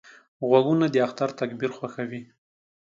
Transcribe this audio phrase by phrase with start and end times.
[0.47, 2.21] غوږونه د اختر تکبیر خوښوي